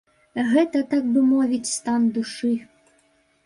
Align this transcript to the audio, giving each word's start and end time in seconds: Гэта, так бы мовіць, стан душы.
Гэта, 0.53 0.81
так 0.93 1.03
бы 1.11 1.19
мовіць, 1.35 1.73
стан 1.77 2.11
душы. 2.19 2.53